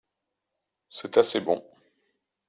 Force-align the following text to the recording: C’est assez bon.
C’est 0.89 1.17
assez 1.19 1.41
bon. 1.41 1.63